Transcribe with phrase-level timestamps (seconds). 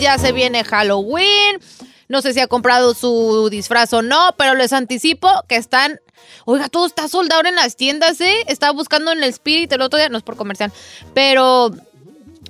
[0.00, 1.60] ya se viene Halloween.
[2.08, 6.00] No sé si ha comprado su disfraz o no, pero les anticipo que están.
[6.44, 8.44] Oiga, todo está soldado en las tiendas, ¿eh?
[8.48, 10.72] Estaba buscando en el Spirit el otro día, no es por comercial,
[11.14, 11.70] pero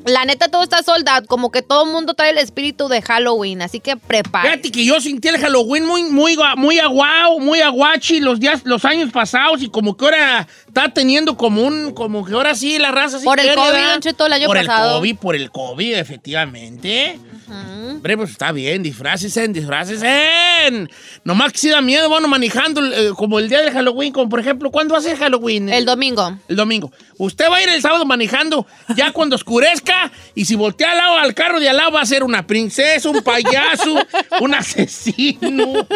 [0.07, 3.61] la neta todo está soldado, como que todo el mundo trae el espíritu de Halloween,
[3.63, 4.49] así que prepárate.
[4.49, 8.85] Fíjate que yo sentí el Halloween muy, muy, muy aguao, muy aguachi los días, los
[8.85, 12.93] años pasados y como que ahora está teniendo como un, como que ahora sí la
[12.93, 14.89] raza sí Por el COVID, por pasado.
[14.89, 17.19] el COVID, por el COVID, efectivamente.
[17.51, 20.89] Hombre, pues está bien, disfraces en, disfraces en.
[21.25, 24.41] Nomás que sí da miedo, bueno, manejando eh, como el día de Halloween, como por
[24.41, 25.69] ejemplo, ¿cuándo ser Halloween?
[25.69, 26.39] El domingo.
[26.49, 26.93] El domingo.
[27.19, 31.19] Usted va a ir el sábado manejando ya cuando oscurezca y si voltea al lado
[31.19, 33.95] al carro de al lado va a ser una princesa, un payaso,
[34.41, 35.87] un asesino.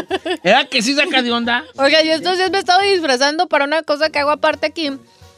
[0.43, 1.65] ¿Verdad que sí saca de onda?
[1.77, 4.91] Oiga, yo estos días me he estado disfrazando para una cosa que hago aparte aquí.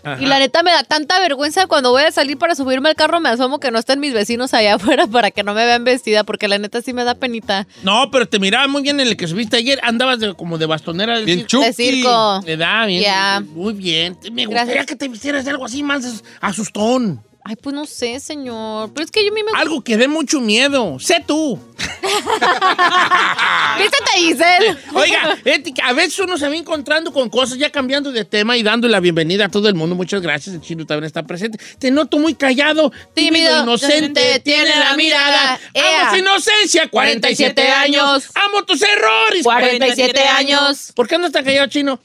[0.06, 0.22] Ajá.
[0.22, 3.18] Y la neta me da tanta vergüenza cuando voy a salir para subirme al carro,
[3.20, 6.22] me asomo que no estén mis vecinos allá afuera para que no me vean vestida,
[6.24, 7.66] porque la neta sí me da penita.
[7.82, 9.80] No, pero te miraba muy bien en el que subiste ayer.
[9.82, 11.16] Andabas de- como de bastonera.
[11.16, 11.60] del Bien circo.
[11.64, 12.40] De circo.
[12.46, 13.48] Le da bien.
[13.54, 14.16] Muy bien.
[14.32, 14.86] Me gustaría Gracias.
[14.86, 17.22] que te vistieras de algo así más asustón.
[17.48, 18.90] Ay, pues no sé, señor.
[18.92, 19.52] Pero es que yo a mí me...
[19.54, 20.98] Algo que dé mucho miedo.
[20.98, 21.56] Sé tú.
[23.78, 24.76] Vístete, Giselle.
[24.92, 25.38] Oiga,
[25.84, 28.98] a veces uno se va encontrando con cosas, ya cambiando de tema y dando la
[28.98, 29.94] bienvenida a todo el mundo.
[29.94, 31.60] Muchas gracias, el chino también está presente.
[31.78, 35.60] Te noto muy callado, tímido, Tímido, inocente, tiene la mirada.
[35.72, 36.00] Ea.
[36.00, 38.02] Amo tu inocencia, 47 47 años.
[38.02, 38.30] años.
[38.34, 40.90] Amo tus errores, 47 años.
[40.96, 42.00] ¿Por qué andas tan callado, chino?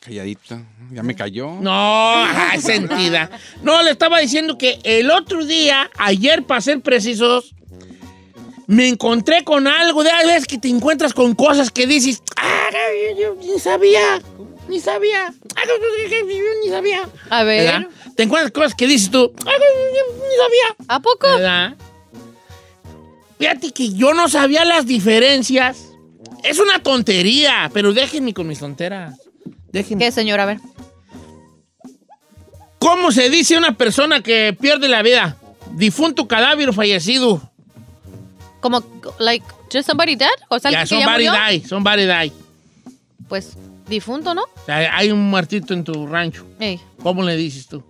[0.00, 0.60] Calladito.
[0.90, 1.52] Ya me cayó.
[1.60, 2.24] No,
[2.60, 3.30] sentida.
[3.62, 7.54] No, le estaba diciendo que el otro día, ayer para ser precisos,
[8.66, 12.68] me encontré con algo de a veces que te encuentras con cosas que dices, ah,
[13.16, 14.20] yo, yo ni sabía,
[14.68, 15.74] ni sabía, ah, yo
[16.64, 17.08] ni sabía.
[17.30, 17.64] A ver.
[17.64, 17.88] ¿Verdad?
[18.16, 20.86] Te encuentras cosas que dices tú, ah, yo ni sabía.
[20.88, 21.28] ¿A poco?
[21.28, 21.76] ¿Verdad?
[23.38, 25.88] Fíjate que yo no sabía las diferencias.
[26.42, 29.18] Es una tontería, pero déjenme con mis tonteras.
[29.72, 30.40] ¿Qué, señor?
[30.40, 30.58] A ver.
[32.78, 35.36] ¿Cómo se dice una persona que pierde la vida?
[35.72, 37.40] Difunto, cadáver o fallecido.
[38.60, 38.82] Como,
[39.18, 40.28] like, just somebody dead?
[40.48, 41.42] O sea, Ya, alguien que ya somebody murió.
[41.60, 42.32] die, somebody die.
[43.28, 43.56] Pues,
[43.88, 44.42] difunto, ¿no?
[44.42, 46.44] O sea, hay un muertito en tu rancho.
[46.60, 47.82] Ey, ¿Cómo le dices tú?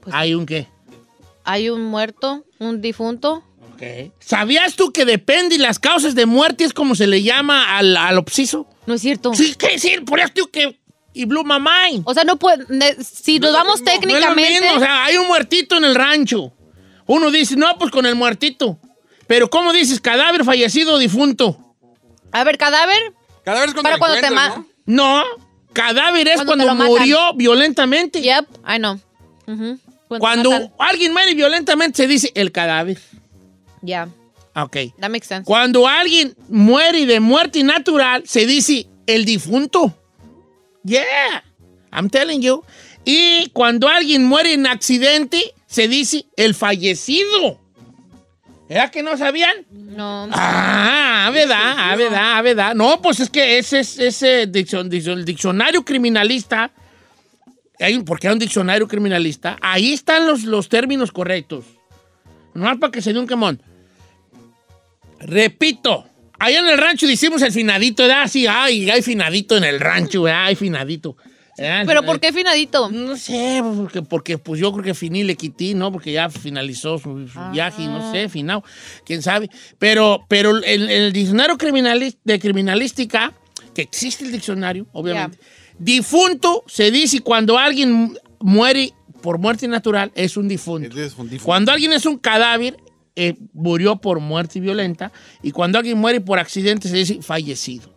[0.00, 0.68] Pues- hay un qué.
[1.44, 3.42] hay un muerto, un difunto.
[4.20, 7.96] ¿Sabías tú que depende y las causas de muerte es como se le llama al,
[7.96, 8.66] al obsiso?
[8.86, 9.34] No es cierto.
[9.34, 10.78] Sí, ¿qué sí, Por eso digo que...
[11.12, 12.02] Y my mind.
[12.04, 12.66] O sea, no puede.
[13.02, 14.60] Si nos es lo vamos mismo, no es lo No es lo técnicamente.
[14.60, 16.52] mismo, o sea, hay un muertito en el rancho.
[17.06, 18.78] Uno dice, no, pues con el muertito.
[19.26, 21.58] Pero ¿cómo dices cadáver, fallecido o difunto?
[22.32, 23.14] A ver, cadáver.
[23.44, 24.66] Cada vez cuando Para cuando te ¿no?
[24.84, 25.24] No,
[25.72, 26.86] cadáver es Cuando cuando, matan.
[26.86, 28.20] murió violentamente.
[28.20, 29.00] Yep, I know.
[30.08, 30.72] Cuando matan.
[30.78, 32.98] alguien muere violentamente se dice el cadáver.
[33.86, 34.08] Ya,
[34.54, 34.76] Ok.
[35.00, 35.44] that makes sense.
[35.44, 39.94] Cuando alguien muere de muerte natural se dice el difunto.
[40.84, 41.42] Yeah,
[41.92, 42.62] I'm telling you.
[43.04, 47.60] Y cuando alguien muere en accidente se dice el fallecido.
[48.68, 49.64] ¿Era que no sabían?
[49.70, 50.28] No.
[50.32, 51.96] Ah, ¿verdad?
[51.96, 52.42] ¿verdad?
[52.42, 52.74] ¿verdad?
[52.74, 56.72] No, pues es que ese es ese diccion- diccion- el diccionario criminalista.
[57.78, 59.56] Hay porque hay un diccionario criminalista.
[59.60, 61.64] Ahí están los, los términos correctos.
[62.54, 63.62] No para que se dé un quemón.
[65.20, 66.04] Repito,
[66.38, 68.28] allá en el rancho decimos el finadito, ¿verdad?
[68.28, 70.46] Sí, ay, hay finadito en el rancho, ¿verdad?
[70.46, 71.16] Hay finadito.
[71.58, 71.84] ¿verdad?
[71.86, 72.90] ¿Pero por qué finadito?
[72.90, 75.90] No sé, porque, porque pues yo creo que finí le quité, ¿no?
[75.90, 78.62] Porque ya finalizó su, su viaje, y no sé, finado,
[79.06, 79.48] quién sabe.
[79.78, 81.56] Pero, pero el, el diccionario
[82.24, 83.32] de criminalística,
[83.74, 85.38] que existe el diccionario, obviamente,
[85.78, 90.88] difunto se dice cuando alguien mu- muere por muerte natural, es un difunto.
[91.00, 91.44] Es un difunto.
[91.46, 92.76] Cuando alguien es un cadáver,
[93.16, 95.10] eh, murió por muerte violenta.
[95.42, 97.92] Y cuando alguien muere por accidente, se dice fallecido.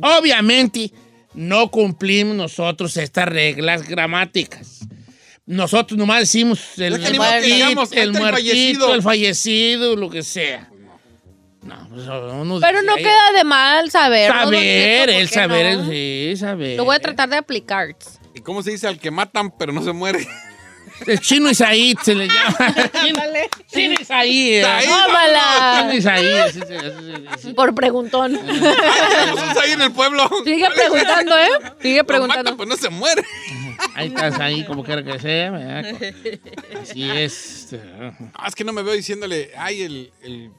[0.00, 0.92] Obviamente,
[1.34, 4.80] no cumplimos nosotros estas reglas gramáticas.
[5.46, 8.94] Nosotros nomás decimos el, el digamos, el muertito, fallecido.
[8.94, 10.70] el fallecido, lo que sea.
[11.62, 14.32] No, pues, uno Pero no ahí, queda de mal saber.
[14.32, 15.90] ¿no, don Saber, el saber, no?
[15.90, 16.76] sí, saber.
[16.76, 17.96] Lo voy a tratar de aplicar.
[18.34, 20.26] ¿Y cómo se dice al que matan pero no se muere?
[21.06, 22.74] El chino Isaí se le llama.
[23.02, 23.22] chino,
[23.66, 24.54] chino Isaí.
[24.56, 24.64] eh.
[24.86, 25.78] ¡Tómala!
[25.82, 26.96] Chino Isaí, así se- así
[27.36, 27.54] se dice.
[27.54, 28.38] Por preguntón.
[28.38, 30.28] Jesús ahí en el pueblo.
[30.44, 31.48] Sigue preguntando, ¿eh?
[31.80, 32.44] Sigue Lo preguntando.
[32.44, 33.22] matan, pues no se muere.
[33.94, 35.50] Ahí estás ahí, como quiera que sea.
[35.50, 35.84] ¿verdad?
[36.82, 37.68] Así es.
[38.34, 40.12] Ah, es que no me veo diciéndole, ay, el.
[40.22, 40.50] el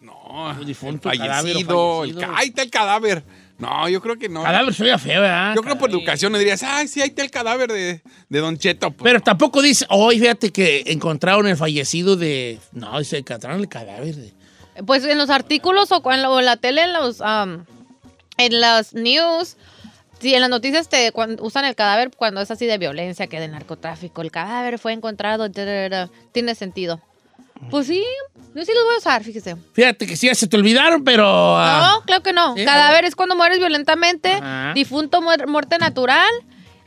[0.00, 2.04] no, El difunto, el cadáver o fallecido.
[2.04, 2.32] el fallecido.
[2.32, 3.24] ca- ahí está el cadáver.
[3.58, 4.42] No, yo creo que no.
[4.42, 5.54] Cadáver suena feo, ¿verdad?
[5.54, 8.58] Yo creo por educación no dirías, ay, sí, ahí está el cadáver de, de Don
[8.58, 8.90] Cheto.
[8.90, 12.58] Pues, Pero tampoco dice, hoy fíjate que encontraron el fallecido de.
[12.72, 14.32] No, dice, encontraron el cadáver de.
[14.84, 17.64] Pues en los artículos o en la, o en la tele, en los am,
[18.38, 19.56] en las news,
[20.18, 23.46] sí, en las noticias te usan el cadáver cuando es así de violencia, que de
[23.46, 24.22] narcotráfico.
[24.22, 27.00] El cadáver fue encontrado, tiene sentido.
[27.70, 28.02] Pues sí,
[28.54, 29.56] yo sí los voy a usar, fíjese.
[29.72, 31.24] Fíjate que sí, ya se te olvidaron, pero.
[31.26, 32.54] ah, No, claro que no.
[32.56, 33.04] Sí, cadáver ver.
[33.06, 34.72] es cuando mueres violentamente, Ajá.
[34.74, 36.30] difunto, muer- muerte natural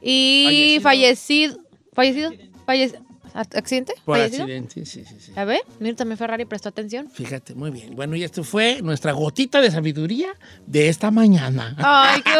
[0.02, 1.58] y fallecido.
[1.94, 2.32] ¿Fallecido?
[2.66, 3.00] Falle-
[3.34, 3.94] ¿Accidente?
[4.04, 4.44] por ¿Fallecido?
[4.44, 5.32] accidente, sí, sí, sí.
[5.36, 7.10] A ver, mira, también Ferrari prestó atención.
[7.12, 7.96] Fíjate, muy bien.
[7.96, 10.30] Bueno, y esto fue nuestra gotita de sabiduría
[10.66, 11.76] de esta mañana.
[11.78, 12.32] ¡Ay, qué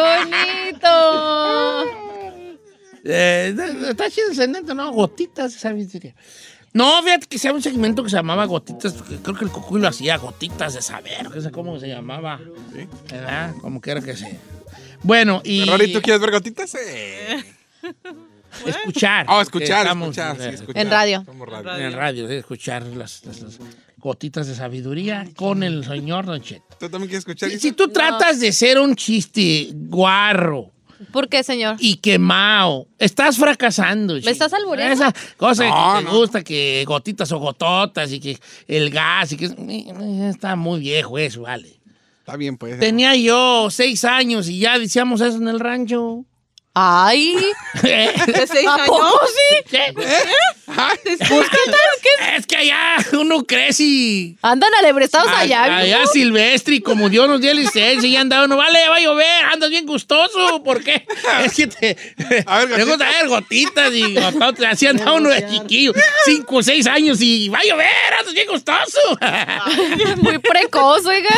[0.72, 1.84] bonito!
[3.10, 3.54] Eh,
[3.88, 4.34] está chido el
[4.74, 4.92] ¿no?
[4.92, 6.14] Gotitas de sabiduría.
[6.78, 9.80] No, fíjate que sea un segmento que se llamaba Gotitas, porque creo que el Cucuy
[9.80, 12.38] lo hacía, Gotitas de Saber, no sé cómo se llamaba.
[13.10, 13.54] ¿Verdad?
[13.60, 14.30] Como quiera que sea.
[15.02, 16.76] Bueno, y Ferrari, ¿tú quieres ver gotitas?
[16.86, 17.44] Eh.
[18.66, 19.26] escuchar.
[19.28, 20.82] Oh, escuchar, estamos, escuchar, sí, escuchar.
[20.84, 21.24] En radio.
[21.78, 23.58] En radio, escuchar las, las- las
[23.98, 26.64] gotitas de sabiduría con el señor Don Cheto.
[26.80, 27.50] ¿Tú también quieres escuchar?
[27.50, 30.70] Si, si tú tratas de ser un chiste guarro
[31.12, 31.76] ¿Por qué, señor?
[31.78, 34.14] y quemado, estás fracasando.
[34.14, 34.94] ¿Me estás albureando?
[34.94, 36.18] Esa cosa No, que te no.
[36.18, 39.46] gusta, que gotitas o gototas y que el gas y que...
[39.46, 41.78] eh, Está muy viejo eso, vale.
[42.20, 42.78] Está bien, pues.
[42.78, 46.24] Tenía yo seis años y ya decíamos eso en el rancho.
[46.74, 47.36] ¡Ay!
[47.82, 48.86] ¿De seis ¿A años?
[48.88, 49.64] poco sí?
[49.70, 49.94] ¿Qué?
[50.66, 51.16] Ay, ¿Qué
[52.36, 54.36] Es que allá uno crece y...
[54.42, 56.12] Andan alebrestados allá, allá viejo?
[56.12, 59.70] silvestre y como Dios nos dio licencia y anda uno, vale, va a llover, andas
[59.70, 61.06] bien gustoso, ¿por qué?
[61.44, 61.96] Es que te,
[62.46, 64.16] A ver, te gusta ver gotitas y
[64.66, 65.92] así anda uno de chiquillo,
[66.24, 67.88] cinco o seis años y va a llover,
[68.18, 69.18] andas bien gustoso.
[70.22, 71.30] Muy precoz, oiga.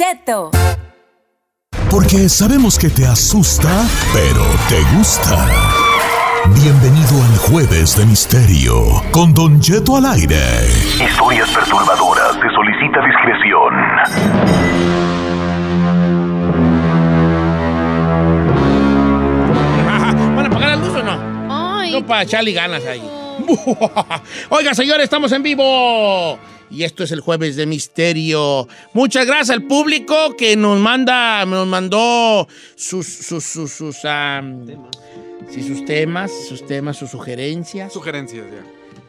[0.00, 0.50] Cheto.
[1.90, 3.68] Porque sabemos que te asusta,
[4.14, 5.46] pero te gusta.
[6.54, 10.40] Bienvenido al Jueves de Misterio con Don Cheto al aire.
[11.06, 12.32] Historias perturbadoras.
[12.32, 13.74] Se solicita discreción.
[20.34, 21.18] ¿Van a apagar la luz o no?
[21.50, 21.92] Ay.
[21.92, 23.02] No para echarle ganas ahí.
[24.48, 26.38] Oiga, señores, estamos en vivo.
[26.70, 28.68] Y esto es el jueves de misterio.
[28.94, 32.46] Muchas gracias al público que nos manda, nos mandó
[32.76, 34.66] sus, sus, sus, sus, am,
[35.50, 37.92] sí, sus temas, sus temas, sus sugerencias.
[37.92, 38.64] Sugerencias, ya.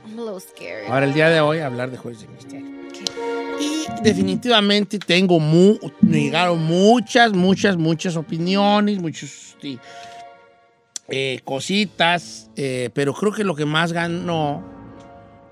[0.07, 0.89] I'm a little scared.
[0.89, 2.71] Ahora el día de hoy hablar de jueves de misterio.
[3.59, 9.77] Y definitivamente tengo mu me llegaron muchas, muchas, muchas opiniones, muchos sí,
[11.09, 14.81] eh, cositas, eh, pero creo que lo que más ganó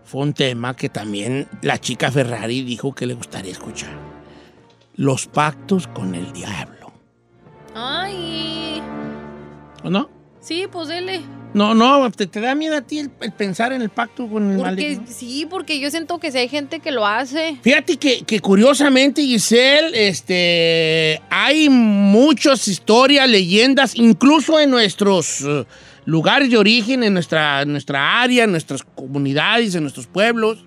[0.10, 3.92] fue un tema que también la chica Ferrari dijo que le gustaría escuchar.
[4.96, 6.92] Los pactos con el diablo.
[7.76, 8.82] Ay.
[9.84, 10.10] ¿O no?
[10.42, 11.22] Sí, pues dele.
[11.54, 14.50] No, no, ¿te, te da miedo a ti el, el pensar en el pacto con
[14.50, 15.06] el Porque, maligno?
[15.08, 17.60] sí, porque yo siento que si hay gente que lo hace.
[17.62, 25.46] Fíjate que, que curiosamente, Giselle, este, hay muchas historias, leyendas, incluso en nuestros
[26.10, 30.66] lugares de origen, en nuestra, nuestra área, en nuestras comunidades, en nuestros pueblos,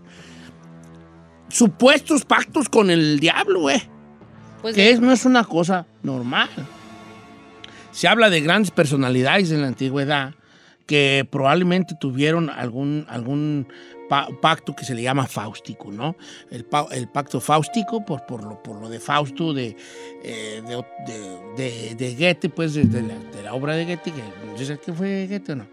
[1.49, 3.83] supuestos pactos con el diablo, eh,
[4.63, 6.49] Pues que es, no es una cosa normal.
[7.91, 10.35] Se habla de grandes personalidades en la antigüedad
[10.87, 13.67] que probablemente tuvieron algún, algún
[14.09, 16.17] pa- pacto que se le llama fáustico, ¿no?
[16.51, 19.77] El, pa- el pacto fáustico, por, por, lo, por lo de Fausto, de,
[20.23, 21.25] eh, de,
[21.57, 24.93] de- de- Goethe, pues de, la, de la obra de Goethe, que no sé si
[24.93, 25.67] fue Goethe o no.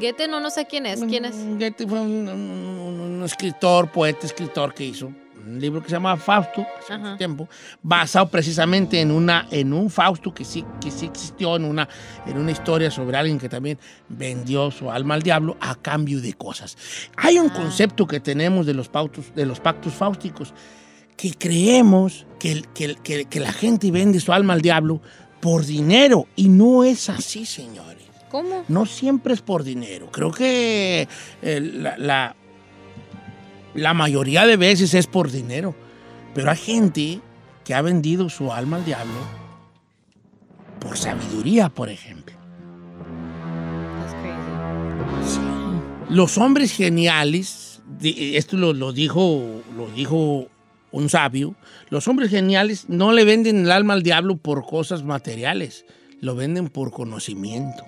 [0.00, 1.02] Goethe no, no sé quién es.
[1.04, 1.36] ¿Quién es?
[1.36, 5.12] Mm, Goethe fue un, un- un escritor, poeta, escritor que hizo
[5.44, 7.02] un libro que se llama Fausto, hace Ajá.
[7.04, 7.48] mucho tiempo,
[7.82, 11.88] basado precisamente en, una, en un Fausto que sí, que sí existió, en una,
[12.26, 13.78] en una historia sobre alguien que también
[14.08, 16.76] vendió su alma al diablo a cambio de cosas.
[17.16, 20.54] Hay un concepto que tenemos de los, pautos, de los pactos fáusticos
[21.16, 25.00] que creemos que, que que- que la gente vende su alma al diablo
[25.40, 28.64] por dinero y no es así, señores ¿Cómo?
[28.68, 30.10] no siempre es por dinero.
[30.10, 31.08] Creo que
[31.42, 32.36] eh, la, la-
[33.76, 35.74] la mayoría de veces es por dinero.
[36.34, 37.20] Pero hay gente
[37.64, 39.14] que ha vendido su alma al diablo
[40.80, 42.36] por sabiduría, por ejemplo.
[46.08, 50.48] Los hombres geniales esto lo, lo dijo, lo dijo
[50.92, 51.54] un sabio,
[51.90, 55.84] los hombres geniales no le venden el alma al diablo por cosas materiales,
[56.20, 57.84] lo venden por conocimiento.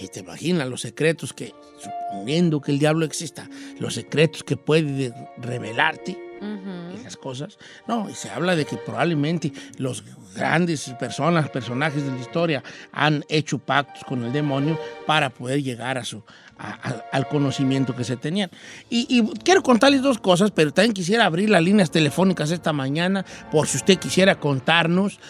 [0.00, 3.48] Y te imaginas los secretos que, suponiendo que el diablo exista,
[3.78, 6.98] los secretos que puede revelarte Ujú.
[6.98, 7.58] esas cosas.
[7.86, 10.02] No, y se habla de que probablemente los
[10.34, 15.96] grandes personas, personajes de la historia han hecho pactos con el demonio para poder llegar
[15.96, 16.22] a su,
[16.58, 18.50] a- a- al conocimiento que se tenían.
[18.90, 23.24] Y, y quiero contarles dos cosas, pero también quisiera abrir las líneas telefónicas esta mañana
[23.52, 25.20] por si usted quisiera contarnos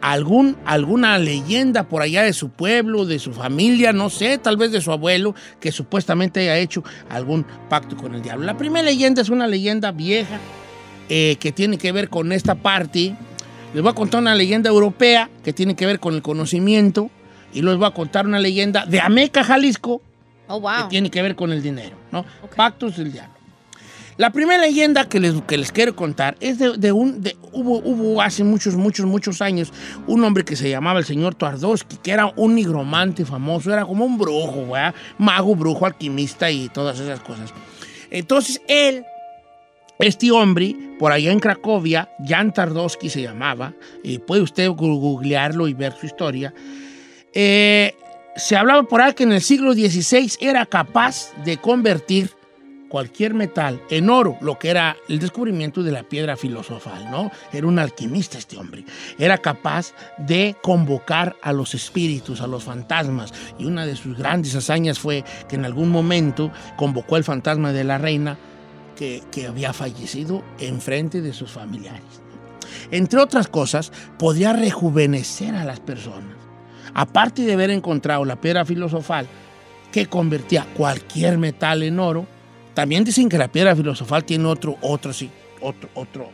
[0.00, 4.70] algún, alguna leyenda por allá de su pueblo, de su familia, no sé, tal vez
[4.72, 8.44] de su abuelo, que supuestamente haya hecho algún pacto con el diablo.
[8.44, 10.38] La primera leyenda es una leyenda vieja
[11.08, 13.16] eh, que tiene que ver con esta parte.
[13.72, 17.10] Les voy a contar una leyenda europea que tiene que ver con el conocimiento
[17.52, 20.02] y les voy a contar una leyenda de Ameca, Jalisco,
[20.46, 20.88] Oh, que wow.
[20.88, 22.24] tiene que ver con el dinero, ¿no?
[22.54, 23.33] Pactos del diablo.
[24.16, 27.20] La primera leyenda que les, que les quiero contar es de, de un...
[27.22, 29.72] de- hubo, hubo hace muchos, muchos, muchos años
[30.06, 34.04] un hombre que se llamaba el señor Twardowski, que era un nigromante famoso, era como
[34.04, 34.66] un brujo.
[35.18, 37.52] Mago, brujo, alquimista y todas esas cosas.
[38.10, 39.04] Entonces él,
[39.98, 45.74] este hombre, por allá en Cracovia, Jan Tardowski se llamaba, y puede usted googlearlo y
[45.74, 46.54] ver su historia,
[47.32, 47.94] eh,
[48.36, 52.30] se hablaba por ahí que en el siglo XVI era capaz de convertir
[52.94, 57.28] cualquier metal en oro, lo que era el descubrimiento de la piedra filosofal, ¿no?
[57.52, 58.84] Era un alquimista este hombre.
[59.18, 63.34] Era capaz de convocar a los espíritus, a los fantasmas.
[63.58, 67.82] Y una de sus grandes hazañas fue que en algún momento convocó el fantasma de
[67.82, 68.38] la reina
[68.94, 72.22] que, que había fallecido en frente de sus familiares.
[72.92, 76.36] Entre otras cosas, podía rejuvenecer a las personas.
[76.94, 79.26] Aparte de haber encontrado la piedra filosofal
[79.90, 82.28] que convertía cualquier metal en oro,
[82.74, 86.30] también dicen que la piedra filosofal tiene otro, otro, sí, otro, otro,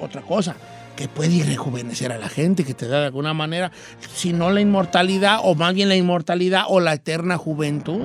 [0.00, 0.56] otra cosa
[0.96, 3.70] que puede rejuvenecer a la gente, que te da de alguna manera,
[4.12, 8.00] si no la inmortalidad, o más bien la inmortalidad o la eterna juventud,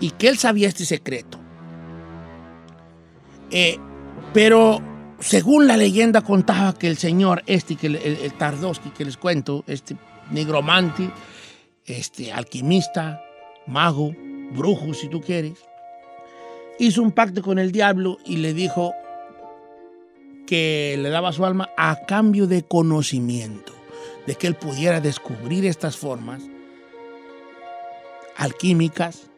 [0.00, 1.40] y que él sabía este secreto.
[3.50, 3.78] Eh,
[4.32, 4.80] pero
[5.18, 9.64] según la leyenda contaba que el señor, este, que el, el, Tardowski que les cuento,
[9.66, 9.96] este
[10.30, 11.10] nigromante,
[11.84, 13.24] este alquimista,
[13.66, 14.14] mago,
[14.52, 15.58] brujo, si tú quieres,
[16.78, 18.92] hizo un pacto con el diablo y le dijo
[20.46, 23.72] que le daba su alma a cambio de conocimiento,
[24.26, 26.42] de que él pudiera descubrir estas formas
[28.36, 29.30] alquímicas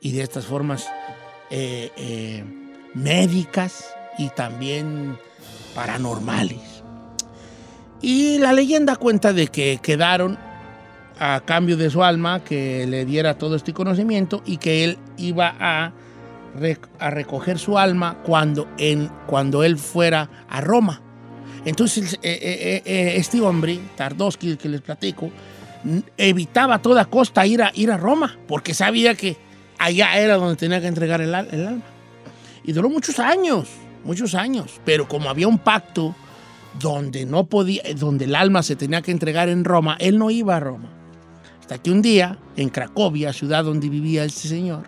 [0.00, 0.86] y de estas formas
[1.50, 2.44] eh, eh,
[2.94, 5.18] médicas y también
[5.74, 6.82] paranormales.
[8.00, 10.38] Y la leyenda cuenta de que quedaron
[11.18, 15.54] a cambio de su alma que le diera todo este conocimiento y que él iba
[15.58, 15.92] a,
[16.98, 21.00] a recoger su alma cuando, en, cuando él fuera a Roma.
[21.64, 25.30] Entonces, eh, eh, eh, este hombre, Tardowski, que les platico,
[26.16, 29.36] evitaba a toda costa ir a, ir a Roma, porque sabía que
[29.78, 31.82] allá era donde tenía que entregar el, el alma.
[32.62, 33.68] Y duró muchos años,
[34.04, 34.80] muchos años.
[34.84, 36.14] Pero como había un pacto
[36.78, 40.56] donde no podía, donde el alma se tenía que entregar en Roma, él no iba
[40.56, 40.90] a Roma.
[41.60, 44.84] Hasta que un día, en Cracovia, ciudad donde vivía este señor,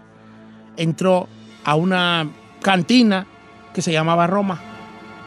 [0.77, 1.29] entró
[1.67, 2.31] a una
[2.63, 3.27] cantina
[3.75, 4.63] que se llamaba Roma.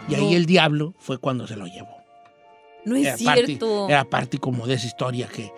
[0.08, 0.36] Y ahí No.
[0.38, 1.96] el diablo fue cuando se lo llevó.
[2.86, 3.88] No es Era parte, cierto.
[3.90, 5.52] era parte como de esa historia que,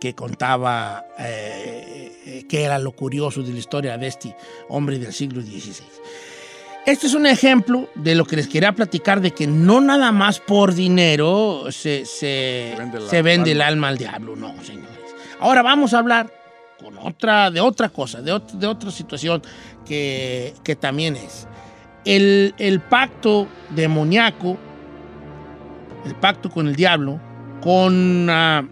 [0.00, 4.34] que contaba eh, que era lo curioso de la historia de este
[4.68, 5.84] hombre del siglo XVI.
[6.86, 10.40] Este es un ejemplo de lo que les quería platicar, de que no nada más
[10.40, 14.54] por dinero se, se, Se vende la- se vende el el alma al diablo, no,
[14.64, 14.88] señores.
[15.40, 16.32] Ahora vamos a hablar
[16.82, 19.42] con otra, de otra cosa, de, ot- de otra situación
[19.86, 21.46] que, que también es.
[22.04, 24.56] El, el pacto demoníaco,
[26.04, 27.20] el pacto con el diablo,
[27.62, 28.64] con, ah,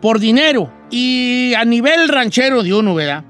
[0.00, 3.24] por dinero y a nivel ranchero de uno, ¿verdad?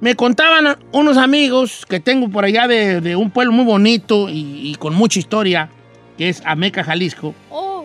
[0.00, 4.70] Me contaban unos amigos que tengo por allá de, de un pueblo muy bonito y,
[4.70, 5.70] y con mucha historia,
[6.16, 7.34] que es Ameca, Jalisco.
[7.50, 7.84] Oh,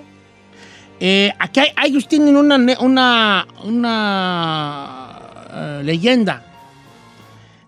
[1.00, 4.93] Eh, aquí hay- ellos tienen una, ne- una, una
[5.54, 6.46] eh, leyenda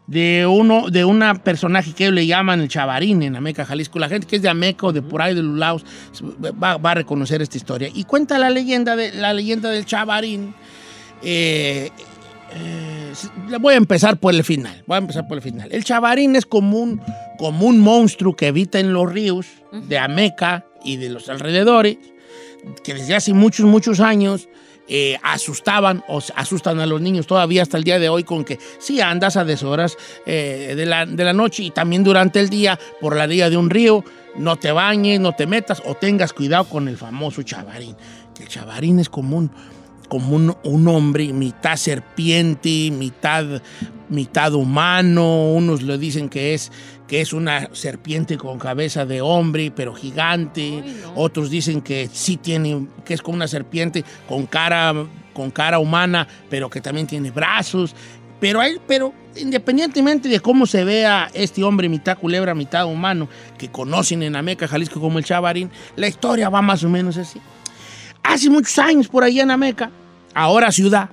[0.08, 3.98] de uno de una personaje que le llaman el Chavarín en Ameca, Jalisco.
[3.98, 5.84] La gente que es de Ameca o de por ahí de los lados
[6.62, 7.89] va, va a reconocer esta historia.
[7.94, 10.54] Y cuenta la leyenda, de, la leyenda del Chavarín.
[11.24, 11.89] eh,
[12.51, 13.13] eh,
[13.60, 14.84] voy a empezar por el final.
[14.86, 15.70] Voy a empezar por el final.
[15.72, 17.01] El Chavarín es como un,
[17.38, 21.98] como un monstruo que habita en los ríos de Ameca y de los alrededores
[22.84, 24.48] que desde hace muchos, muchos años
[24.88, 28.60] eh, asustaban o asustan a los niños todavía hasta el día de hoy con que
[28.80, 32.80] si andas a deshoras eh, de, la, de la noche y también durante el día
[33.01, 34.04] por la orilla de un río,
[34.38, 37.96] no te bañes, no te metas o tengas cuidado con el famoso chavarín.
[38.39, 39.51] El chavarín es como un,
[40.08, 43.62] como un hombre, mitad serpiente, mitad,
[44.10, 45.51] mitad humano.
[45.54, 46.72] Unos le dicen que es,
[47.08, 50.82] que es una serpiente con cabeza de hombre, pero gigante.
[50.84, 51.14] Ay, no.
[51.16, 54.94] Otros dicen que sí tiene, que es como una serpiente con cara,
[55.34, 57.96] con cara humana, pero que también tiene brazos.
[58.40, 63.70] Pero, hay, pero independientemente de cómo se vea este hombre, mitad culebra, mitad humano, que
[63.70, 67.40] conocen en Ameca, Jalisco como el Chavarín, la historia va más o menos así.
[68.24, 69.92] Hace muchos años por allá en Ameca,
[70.34, 71.10] ahora ciudad,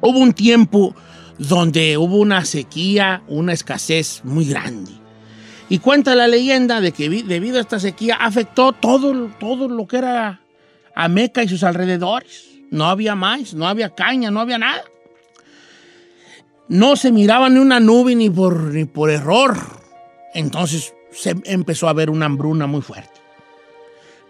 [0.00, 0.94] hubo un tiempo
[1.40, 4.92] donde hubo una sequía, una escasez muy grande.
[5.70, 9.96] Y cuenta la leyenda de que debido a esta sequía afectó todo, todo lo que
[9.98, 10.42] era
[10.94, 12.50] Ameca y sus alrededores.
[12.70, 14.84] No había más, no había caña, no había nada.
[16.68, 19.56] No se miraba ni una nube ni por, ni por error.
[20.34, 23.18] Entonces se empezó a ver una hambruna muy fuerte.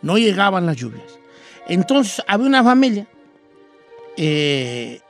[0.01, 1.19] No llegaban las lluvias.
[1.67, 3.09] Entonces había una familia,
[4.17, 5.01] eh,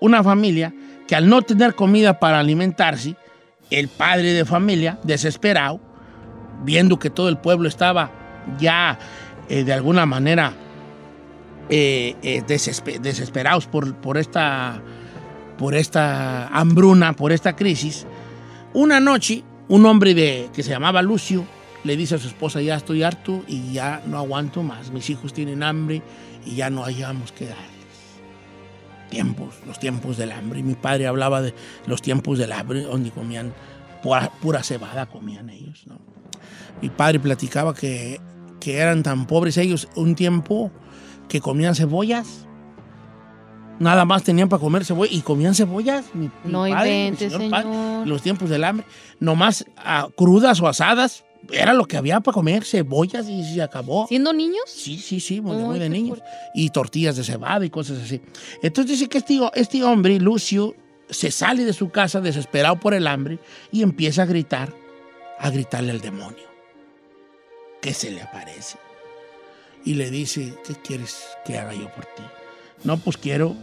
[0.00, 0.72] una familia
[1.12, 3.16] que al no tener comida para alimentarse,
[3.70, 5.78] el padre de familia, desesperado,
[6.64, 8.10] viendo que todo el pueblo estaba
[8.58, 8.98] ya
[9.50, 10.54] eh, de alguna manera
[11.68, 14.80] eh, eh, desespe- desesperados por, por, esta,
[15.58, 18.06] por esta hambruna, por esta crisis,
[18.72, 21.44] una noche un hombre de, que se llamaba Lucio
[21.84, 25.34] le dice a su esposa, ya estoy harto y ya no aguanto más, mis hijos
[25.34, 26.00] tienen hambre
[26.46, 27.81] y ya no hayamos que darles.
[29.12, 30.60] Tiempos, los tiempos del hambre.
[30.60, 31.54] Y mi padre hablaba de
[31.86, 33.52] los tiempos del hambre, donde comían
[34.02, 35.86] pura, pura cebada, comían ellos.
[35.86, 35.98] ¿no?
[36.80, 38.20] Mi padre platicaba que,
[38.58, 40.70] que eran tan pobres ellos un tiempo
[41.28, 42.46] que comían cebollas.
[43.78, 46.06] Nada más tenían para comer cebolla y comían cebollas.
[46.14, 48.06] Mi, mi No mi padre, señor.
[48.06, 48.86] los tiempos del hambre.
[49.20, 54.06] Nomás ah, crudas o asadas, era lo que había para comer, cebollas y se acabó.
[54.06, 54.62] ¿Siendo niños?
[54.66, 56.20] Sí, sí, sí, muy, de niños.
[56.54, 58.20] Y tortillas de cebada y cosas así.
[58.62, 60.74] Entonces dice que este, este hombre, Lucio,
[61.10, 63.38] se sale de su casa desesperado por el hambre
[63.70, 64.72] y empieza a gritar,
[65.38, 66.44] a gritarle al demonio,
[67.80, 68.78] que se le aparece.
[69.84, 72.22] Y le dice, ¿qué quieres que haga yo por ti?
[72.84, 73.56] No, pues quiero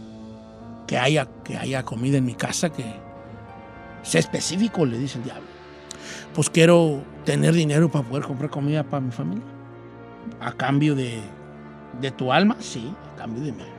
[0.86, 2.84] que haya, que haya comida en mi casa, que
[4.02, 5.59] sea específico, le dice el diablo.
[6.34, 9.44] Pues quiero tener dinero para poder comprar comida para mi familia.
[10.40, 11.20] A cambio de,
[12.00, 13.74] de tu alma, sí, a cambio de mi alma.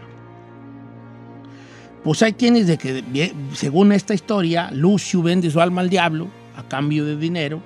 [2.04, 6.64] Pues ahí tienes de que, según esta historia, Lucio vende su alma al diablo a
[6.64, 7.62] cambio de dinero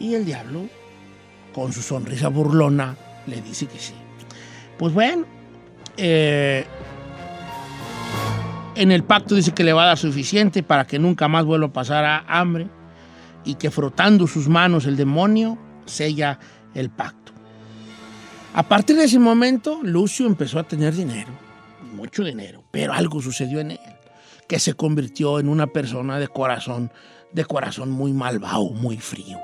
[0.00, 0.66] y el diablo,
[1.54, 3.94] con su sonrisa burlona, le dice que sí.
[4.76, 5.24] Pues bueno,
[5.96, 6.64] eh,
[8.74, 11.68] en el pacto dice que le va a dar suficiente para que nunca más vuelva
[11.68, 12.66] a pasar a hambre
[13.44, 16.38] y que frotando sus manos el demonio sella
[16.74, 17.32] el pacto.
[18.54, 21.32] A partir de ese momento, Lucio empezó a tener dinero,
[21.94, 23.80] mucho dinero, pero algo sucedió en él,
[24.48, 26.92] que se convirtió en una persona de corazón,
[27.32, 29.38] de corazón muy malvado, muy frío.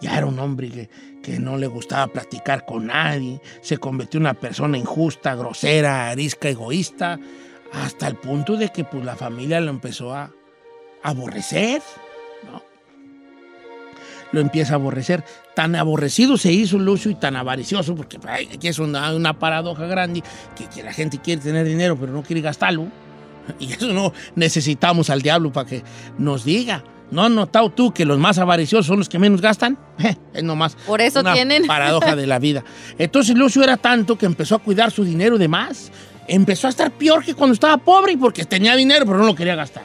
[0.00, 0.90] Ya era un hombre que,
[1.22, 6.48] que no le gustaba platicar con nadie, se convirtió en una persona injusta, grosera, arisca,
[6.48, 7.18] egoísta,
[7.72, 10.32] hasta el punto de que pues, la familia lo empezó a
[11.02, 11.82] aborrecer,
[12.50, 12.67] ¿no?
[14.32, 15.24] Lo empieza a aborrecer.
[15.54, 19.86] Tan aborrecido se hizo Lucio y tan avaricioso, porque ay, aquí es una, una paradoja
[19.86, 20.22] grande,
[20.56, 22.86] que, que la gente quiere tener dinero pero no quiere gastarlo.
[23.58, 25.82] Y eso no necesitamos al diablo para que
[26.18, 26.84] nos diga.
[27.10, 29.78] ¿No has notado tú que los más avariciosos son los que menos gastan?
[30.34, 31.66] es nomás Por eso una tienen.
[31.66, 32.62] paradoja de la vida.
[32.98, 35.90] Entonces Lucio era tanto que empezó a cuidar su dinero de más.
[36.26, 39.54] Empezó a estar peor que cuando estaba pobre porque tenía dinero pero no lo quería
[39.54, 39.84] gastar.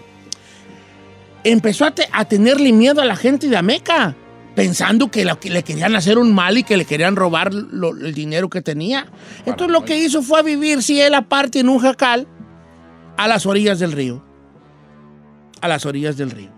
[1.46, 4.16] Empezó a, te- a tenerle miedo a la gente de Ameca,
[4.56, 8.50] pensando que, le querían hacer un mal y que le querían robar lo- el dinero
[8.50, 9.08] que tenía.
[9.46, 12.28] Entonces lo que hizo fue vivir, si él aparte, en un jacal
[13.18, 14.24] a las orillas del río.
[15.62, 16.50] A las orillas del río.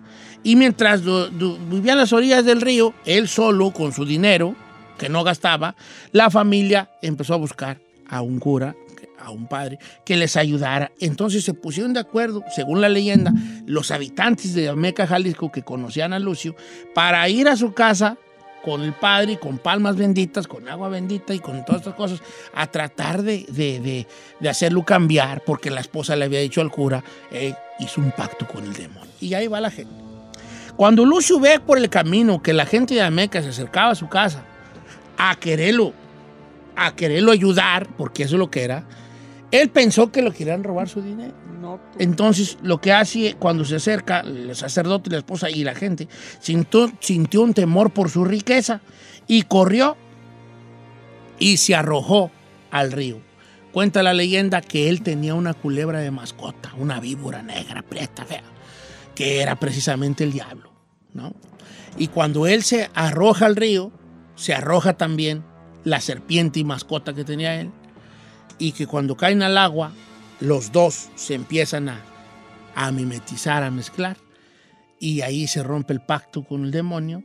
[0.44, 4.56] Y mientras vivía a las orillas del río, él solo, con su dinero,
[4.98, 5.76] que no gastaba,
[6.12, 8.76] la familia empezó a buscar a un cura,
[9.26, 10.92] a un padre, que les ayudara.
[11.00, 13.34] Entonces se pusieron de acuerdo, según la leyenda,
[13.66, 16.56] los habitantes de Ameca, Jalisco, que conocían a Lucio,
[16.94, 18.18] para ir a su casa
[18.64, 22.20] con el padre con palmas benditas, con agua bendita y con todas estas cosas,
[22.56, 24.08] a tratar de, de- de-
[24.40, 28.48] de hacerlo cambiar, porque la esposa le había dicho al cura, eh, hizo un pacto
[28.48, 29.12] con el demonio.
[29.22, 29.94] Y ahí va la gente.
[30.76, 34.10] Cuando Lucio ve por el camino que la gente de Ameca se acercaba a su
[34.10, 34.44] casa
[35.18, 35.94] a quererlo,
[36.76, 38.84] a quererlo ayudar, porque eso es lo que era,
[39.52, 41.34] Él pensó que lo querían robar su dinero.
[41.60, 46.08] No, Entonces, lo que hace cuando se acerca el sacerdote, la esposa y la gente,
[46.40, 48.82] sintió, sintió un temor por su riqueza
[49.28, 49.98] y corrió
[51.40, 52.32] y se arrojó
[52.72, 53.22] al río.
[53.72, 58.44] Cuenta la leyenda que él tenía una culebra de mascota, una víbora negra, prieta, fea,
[59.16, 60.72] que era precisamente el diablo,
[61.14, 61.34] ¿no?
[61.98, 63.92] Y cuando él se arroja al río,
[64.36, 65.44] se arroja también
[65.84, 67.72] la serpiente y mascota que tenía él,
[68.60, 69.92] y que cuando caen al agua,
[70.40, 72.02] los dos se empiezan a,
[72.76, 74.18] a mimetizar, a mezclar,
[75.00, 77.24] y ahí se rompe el pacto con el demonio,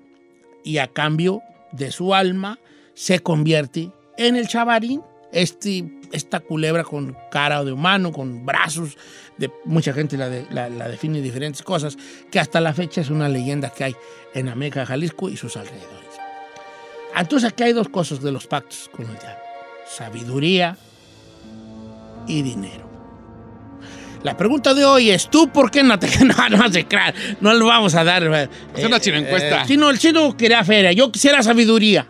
[0.64, 2.58] y a cambio de su alma
[2.94, 8.96] se convierte en el chavarín, este, esta culebra con cara de humano, con brazos,
[9.38, 11.96] de, mucha gente la, de- la- la define diferentes cosas,
[12.30, 13.96] que hasta la fecha es una leyenda que hay
[14.34, 16.10] en Ameca, Jalisco y sus alrededores.
[17.16, 19.38] Entonces aquí hay dos cosas de los pactos con el diablo.
[19.88, 20.76] Sabiduría
[22.38, 22.88] y dinero.
[24.22, 26.06] La pregunta de hoy es, ¿tú por qué no te...
[26.24, 28.22] No, no se crean, no le vamos a dar...
[28.24, 29.62] eh, Es una chino encuesta.
[29.62, 32.06] eh, chino, el chino quería feria, yo quisiera sabiduría.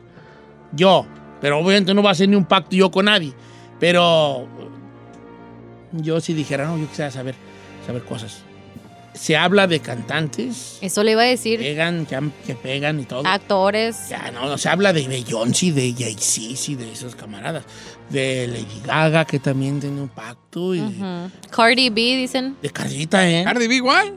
[0.73, 1.07] Yo,
[1.41, 3.33] pero obviamente no va a ser ni un pacto yo con nadie.
[3.79, 4.47] Pero
[5.93, 7.35] yo si dijera, no, yo quisiera saber,
[7.87, 8.43] saber cosas.
[9.13, 11.59] Se habla de cantantes, Eso le iba a decir.
[11.59, 13.27] pegan, que, han- que pegan y todo.
[13.27, 14.09] Actores.
[14.09, 17.65] Ya, no, no se habla de Beyoncé, de Jay-Z, y de esos camaradas.
[18.09, 20.75] De Lady Gaga, que también tiene un pacto.
[20.75, 20.83] Y.
[21.51, 22.57] Cardi B, dicen.
[22.63, 23.43] de Carlita, ¿eh?
[23.45, 24.15] Cardi B igual.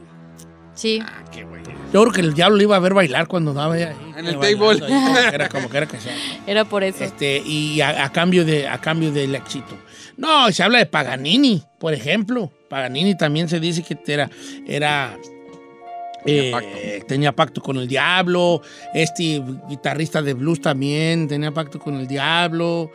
[0.75, 0.99] Sí.
[1.03, 1.61] Ah, qué güey.
[1.93, 3.83] Yo creo que el diablo iba a ver bailar cuando andaba ahí.
[4.17, 4.85] En el bailando table.
[4.85, 6.15] ahí, como que era, como que era que sea.
[6.47, 7.03] Era por eso.
[7.03, 9.77] Este, y a, a cambio de, a cambio del éxito.
[10.17, 12.51] No, se habla de Paganini, por ejemplo.
[12.69, 14.29] Paganini también se dice que era,
[14.67, 15.17] era
[16.25, 17.07] eh, pacto.
[17.07, 18.61] tenía pacto con el diablo.
[18.93, 22.91] Este guitarrista de blues también tenía pacto con el diablo.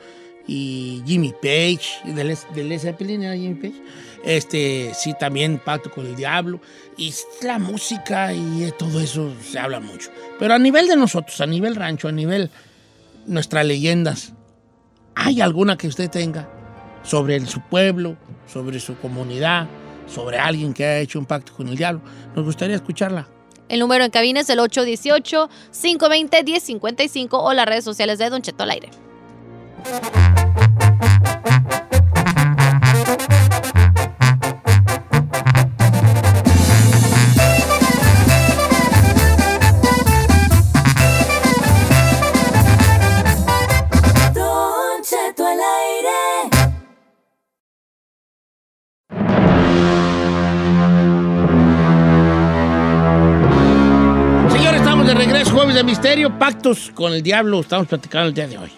[0.47, 3.83] Y Jimmy Page, de Led, de Zeppelin era Jimmy Page.
[4.25, 6.61] Este, sí, también pacto con el diablo.
[6.97, 10.11] Y la música y todo eso se habla mucho.
[10.39, 12.51] Pero a nivel de nosotros, a nivel rancho, a nivel
[13.27, 14.33] nuestras leyendas,
[15.15, 16.49] ¿hay alguna que usted tenga
[17.09, 18.16] sobre su pueblo,
[18.47, 19.68] sobre su comunidad,
[20.07, 22.03] sobre alguien que ha hecho un pacto con el diablo?
[22.37, 23.27] Nos gustaría escucharla.
[23.68, 28.71] El número en cabina es el 818-520-1055 o las redes sociales de Don Cheto al
[28.71, 28.90] aire.
[55.79, 58.71] De misterio, pactos con el diablo, estamos platicando el día de hoy.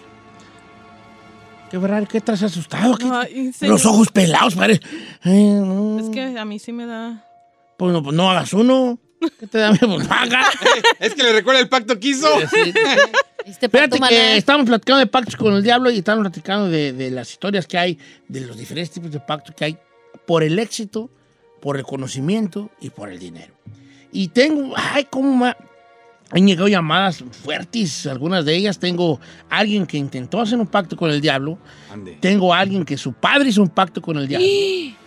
[1.71, 2.95] Qué raro, ¿qué estás asustado?
[2.95, 3.65] ¿Qué- Ay, sí.
[3.65, 4.81] Los ojos pelados, parece.
[5.23, 5.99] Ay, no.
[5.99, 7.25] Es que a mí sí me da.
[7.77, 8.99] Pues no, pues no hagas uno.
[9.39, 9.87] ¿Qué te da miedo?
[9.95, 10.47] Pues no hagas.
[10.99, 12.27] Es que le recuerda el pacto que hizo.
[12.49, 12.73] Sí.
[13.45, 16.67] Este pacto Fíjate maná- que estamos platicando de pactos con el diablo y estamos platicando
[16.69, 19.77] de, de las historias que hay, de los diferentes tipos de pactos que hay
[20.27, 21.09] por el éxito,
[21.59, 23.55] por el conocimiento y por el dinero.
[24.11, 25.51] Y tengo, ay, cómo
[26.31, 28.79] han llegado llamadas fuertes, algunas de ellas.
[28.79, 31.57] Tengo alguien que intentó hacer un pacto con el diablo,
[31.91, 32.17] Ande.
[32.21, 34.47] tengo alguien que su padre hizo un pacto con el diablo.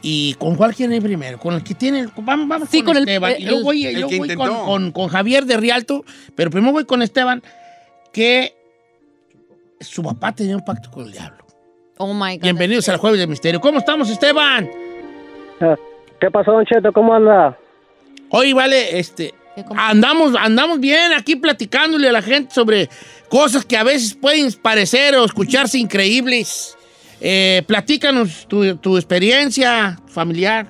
[0.00, 1.38] ¿Y con cuál quieren ir primero?
[1.40, 1.98] Con el que tiene.
[2.00, 3.32] el- Vamos, vamos Sí, con, con el- Esteban.
[3.38, 4.64] y luego el- voy, el luego que voy con, intentó.
[4.64, 6.04] con- con Javier de Rialto,
[6.36, 7.42] pero primero voy con Esteban,
[8.12, 8.54] que
[9.80, 11.44] su papá tenía un pacto con el diablo.
[11.98, 12.42] Oh my God.
[12.44, 13.60] Bienvenidos al Jueves de Misterio.
[13.60, 14.70] ¿Cómo estamos, Esteban?
[16.20, 16.92] ¿Qué pasó, Don Cheto?
[16.92, 17.58] ¿Cómo anda?
[18.30, 19.34] Hoy, vale, este.
[19.58, 22.88] ¿Qué com- Andamos, andamos bien aquí platicándole a la gente sobre
[23.28, 26.78] cosas que a veces pueden parecer o escucharse increíbles.
[27.20, 30.66] Eh, platícanos tu, tu experiencia familiar.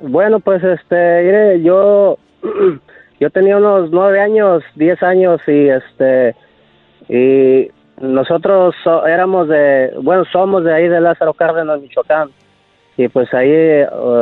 [0.00, 2.16] Bueno, pues, este, mire, yo,
[3.20, 6.36] yo tenía unos nueve años, diez años y, este,
[7.08, 12.30] y nosotros so- éramos de, bueno, somos de ahí de Lázaro Cárdenas, Michoacán.
[12.96, 13.50] Y pues ahí,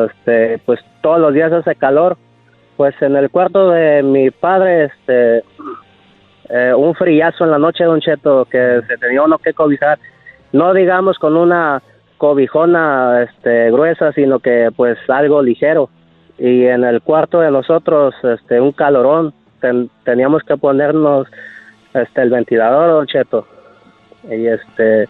[0.09, 2.17] este, pues todos los días hace calor.
[2.77, 5.45] Pues en el cuarto de mi padre, este,
[6.49, 9.99] eh, un frillazo en la noche, Don Cheto, que se tenía uno que cobijar.
[10.53, 11.83] No digamos con una
[12.19, 15.89] cobijona este, gruesa, sino que pues algo ligero.
[16.39, 19.33] Y en el cuarto de nosotros, este, un calorón.
[19.61, 21.29] Ten- teníamos que ponernos
[21.95, 23.47] este, el ventilador, Don Cheto.
[24.29, 25.09] Y este,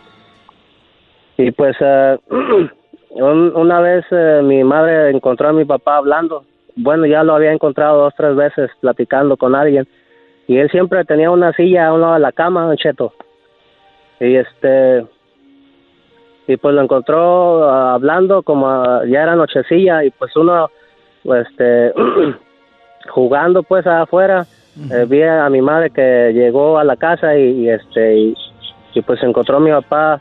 [1.38, 2.18] y pues eh,
[3.10, 6.44] un- una vez eh, mi madre encontró a mi papá hablando.
[6.76, 9.86] Bueno, ya lo había encontrado dos, tres veces platicando con alguien.
[10.46, 13.12] Y él siempre tenía una silla a un lado de la cama, Don Cheto.
[14.20, 15.06] Y este,
[16.46, 20.70] y pues lo encontró ah, hablando como ah, ya era nochecilla y pues uno
[21.22, 21.92] pues, este
[23.10, 24.46] jugando pues afuera
[24.90, 28.34] eh, vi a mi madre que llegó a la casa y, y, este y,
[28.94, 30.20] y, pues encontró a mi papá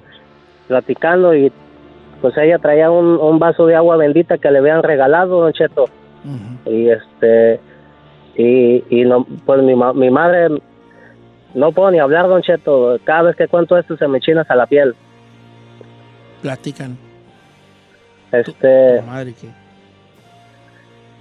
[0.67, 1.51] platicando y
[2.21, 5.85] pues ella traía un, un vaso de agua bendita que le habían regalado don Cheto
[6.65, 7.59] y este
[8.35, 10.49] y, y no pues mi, mi madre
[11.53, 14.55] no puedo ni hablar don Cheto cada vez que cuento esto se me china hasta
[14.55, 14.95] la piel
[16.41, 16.97] Platican.
[18.31, 19.47] este Tu madre que...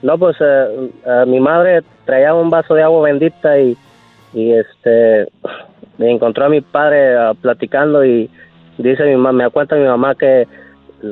[0.03, 3.77] No, pues eh, eh, mi madre traía un vaso de agua bendita y,
[4.35, 5.29] y este
[5.99, 8.29] me encontró a mi padre ah, platicando y
[8.79, 10.49] dice mi mamá, me cuenta mi mamá que,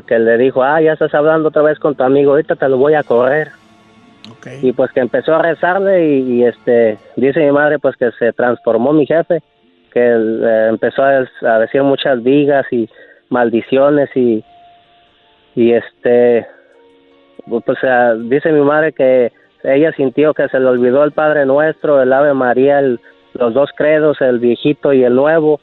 [0.06, 2.78] que le dijo, ah, ya estás hablando otra vez con tu amigo, ahorita te lo
[2.78, 3.52] voy a correr.
[4.62, 8.92] Y pues que empezó a rezarle y, este dice mi madre pues que se transformó
[8.92, 9.42] mi jefe,
[9.92, 12.88] que eh, empezó a, decir muchas vigas y
[13.28, 14.44] maldiciones y
[15.54, 16.46] y este
[17.46, 17.78] pues
[18.28, 22.32] dice mi madre que ella sintió que se le olvidó el Padre Nuestro, el Ave
[22.34, 25.60] María, los dos credos, el viejito y el nuevo,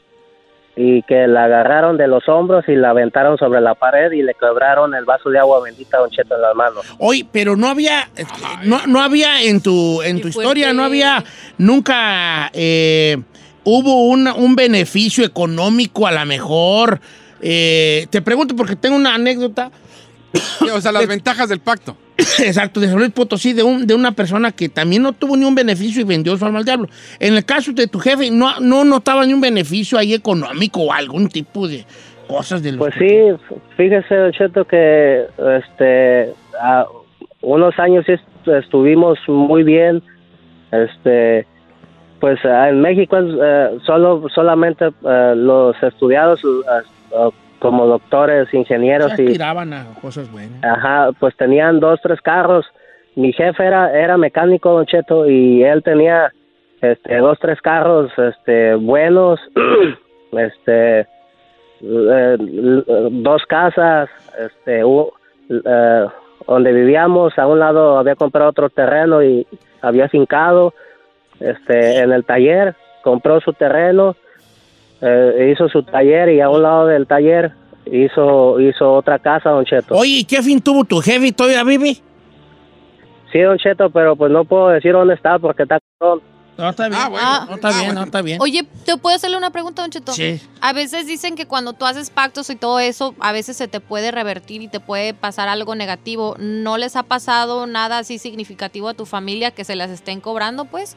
[0.80, 4.34] y que la agarraron de los hombros y la aventaron sobre la pared y le
[4.34, 6.86] quebraron el vaso de agua bendita a Don Cheto en las manos.
[6.98, 8.08] Oye, pero no había,
[8.62, 11.24] no, no había en tu, en tu historia, no había
[11.58, 13.16] nunca eh,
[13.64, 17.00] hubo un, un beneficio económico a lo mejor.
[17.42, 19.72] Eh, te pregunto porque tengo una anécdota.
[20.72, 21.96] O sea, las ventajas del pacto.
[22.44, 25.44] Exacto, de San Luis Potosí, de, un, de una persona que también no tuvo ni
[25.44, 26.88] un beneficio y vendió su alma al diablo.
[27.20, 30.92] En el caso de tu jefe, no, no notaba ni un beneficio ahí económico o
[30.92, 31.84] algún tipo de
[32.26, 33.18] cosas de los Pues sí,
[33.76, 35.24] fíjese, Cheto, que
[35.58, 36.86] este, a
[37.40, 40.02] unos años est- estuvimos muy bien.
[40.72, 41.46] Este,
[42.20, 49.22] pues ah, en México eh, solo solamente eh, los estudiados eh, como doctores, ingenieros Se
[49.24, 50.62] y a cosas buenas.
[50.64, 52.66] Ajá, pues tenían dos, tres carros.
[53.16, 56.32] Mi jefe era, era mecánico, Don Cheto, y él tenía
[56.80, 59.40] este, dos, tres carros este, buenos,
[60.32, 62.36] este, eh,
[63.10, 65.10] dos casas, este, u-
[65.50, 66.06] eh,
[66.46, 69.46] donde vivíamos, a un lado había comprado otro terreno y
[69.82, 70.72] había fincado,
[71.40, 74.16] este, en el taller, compró su terreno,
[75.00, 77.52] eh, hizo su taller y a un lado del taller
[77.86, 79.94] hizo, hizo otra casa, Don Cheto.
[79.96, 81.32] Oye, ¿y qué fin tuvo tu jefe?
[81.32, 81.96] ¿Todavía vive?
[83.32, 85.78] Sí, Don Cheto, pero pues no puedo decir dónde está porque está.
[86.00, 87.00] No, está bien.
[87.00, 87.26] Ah, bueno.
[87.50, 88.00] No, está Ah, bien, bueno.
[88.00, 88.38] no, está bien.
[88.40, 90.12] Oye, ¿te puedo hacerle una pregunta, Don Cheto?
[90.12, 90.40] Sí.
[90.60, 93.78] A veces dicen que cuando tú haces pactos y todo eso, a veces se te
[93.80, 96.34] puede revertir y te puede pasar algo negativo.
[96.40, 100.64] ¿No les ha pasado nada así significativo a tu familia que se las estén cobrando,
[100.64, 100.96] pues?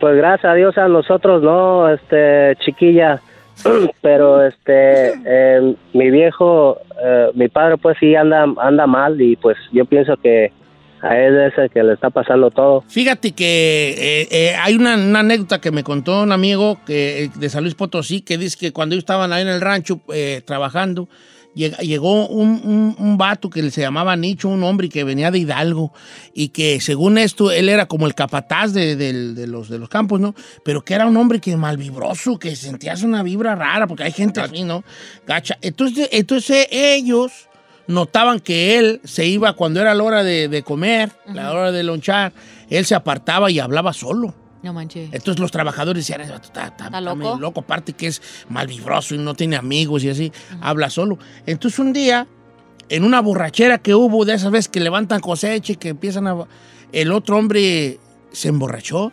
[0.00, 3.20] Pues gracias a Dios a nosotros no, este, chiquilla.
[4.02, 9.56] Pero este, eh, mi viejo, eh, mi padre pues sí anda, anda mal y pues
[9.72, 10.52] yo pienso que
[11.04, 12.82] a él es el que le está pasando todo.
[12.88, 17.30] Fíjate que eh, eh, hay una, una anécdota que me contó un amigo que, eh,
[17.34, 20.40] de San Luis Potosí que dice que cuando ellos estaban ahí en el rancho eh,
[20.46, 21.08] trabajando,
[21.54, 25.92] llegó un, un, un vato que se llamaba Nicho, un hombre que venía de Hidalgo
[26.34, 29.88] y que según esto él era como el capataz de, del- de los, de los
[29.88, 30.34] campos, ¿no?
[30.64, 34.40] Pero que era un hombre que malvibroso, que sentías una vibra rara, porque hay gente
[34.40, 34.82] así, ¿no?
[35.26, 35.56] Gacha.
[35.62, 37.32] Entonces, entonces ellos
[37.86, 41.82] notaban que él se iba cuando era la hora de, de comer, la hora de
[41.82, 42.32] lonchar,
[42.70, 44.34] él se apartaba y hablaba solo.
[44.64, 45.10] No manches.
[45.12, 47.16] Entonces los trabajadores decían, "Ese vato está, está- ¿Está está loco?
[47.16, 51.18] medio loco, aparte que es malvibroso y no tiene amigos y así, habla solo.
[51.46, 52.26] Entonces un día,
[52.88, 56.34] en una borrachera que hubo de esas veces que levantan cosecha y que empiezan a...
[56.92, 57.98] El otro hombre
[58.32, 59.12] se emborrachó.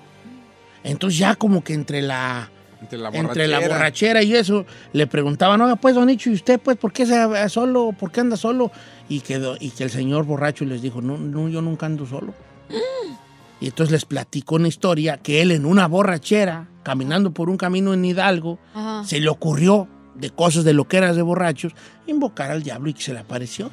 [0.84, 2.50] Entonces ya como que entre la...
[2.82, 4.24] Entre la Entre la borrachera.
[4.24, 7.48] y eso, le preguntaban, oiga, pues, don Nicho, ¿y usted, pues, por qué se va
[7.50, 7.92] solo?
[7.92, 8.72] ¿Por qué anda solo?
[9.08, 12.06] Y que, do- y que el señor borracho les dijo, no, no, yo nunca ando
[12.08, 12.34] solo.
[13.62, 17.93] Y entonces les platicó una historia que él en una borrachera, caminando por un camino
[17.93, 19.04] en Hidalgo, Ajá.
[19.06, 21.74] se le ocurrió de cosas de lo que eras de borrachos,
[22.08, 23.69] invocar al diablo y que se le apareció.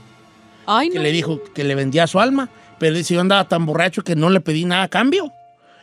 [0.67, 1.03] Ay, Que no.
[1.03, 4.29] le dijo que le vendía su alma, pero dice, yo andaba tan borracho que no
[4.31, 5.33] le pedí nada a cambio.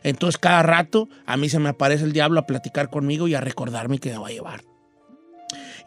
[0.03, 3.41] Entonces cada rato a mí se me aparece el diablo a platicar conmigo y a
[3.41, 4.61] recordarme que me va a llevar.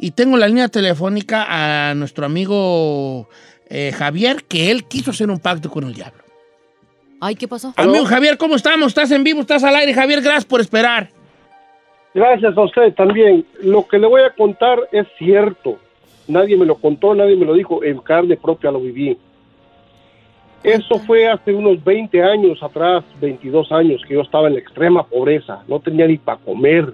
[0.01, 1.47] Y tengo la línea telefónica
[1.91, 3.29] a nuestro amigo
[3.69, 6.25] eh, Javier, que él quiso hacer un pacto con el diablo.
[7.21, 7.73] Ay, ¿qué pasó?
[7.77, 8.89] Amigo Javier, ¿cómo estamos?
[8.89, 9.41] ¿Estás en vivo?
[9.41, 9.93] ¿Estás al aire?
[9.93, 11.09] Javier, gracias por esperar.
[12.15, 13.45] Gracias a usted también.
[13.63, 15.79] Lo que le voy a contar es cierto.
[16.29, 17.83] Nadie me lo contó, nadie me lo dijo.
[17.83, 19.17] En carne propia lo viví.
[20.63, 25.05] Eso fue hace unos 20 años atrás, 22 años, que yo estaba en la extrema
[25.05, 25.63] pobreza.
[25.69, 26.93] No tenía ni para comer.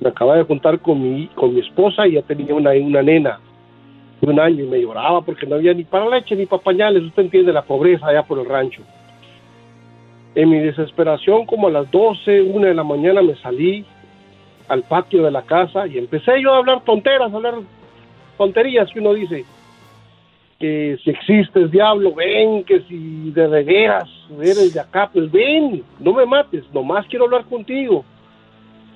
[0.00, 3.38] Me acababa de juntar con mi, con mi esposa y ya tenía una, una nena.
[4.20, 7.02] de un año y me lloraba porque no había ni para leche ni para pañales.
[7.04, 8.82] Usted entiende la pobreza allá por el rancho.
[10.34, 13.84] En mi desesperación, como a las 12, una de la mañana, me salí
[14.68, 17.54] al patio de la casa y empecé yo a hablar tonteras, a hablar
[18.38, 19.44] tonterías que uno dice
[20.58, 24.08] que si existes diablo, ven, que si de veras
[24.40, 28.04] eres de acá, pues ven, no me mates, nomás quiero hablar contigo.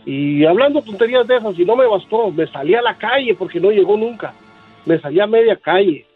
[0.06, 3.58] Y hablando tonterías de esas, y no me bastó, me salí a la calle porque
[3.58, 4.32] no llegó nunca,
[4.84, 6.06] me salí a media calle.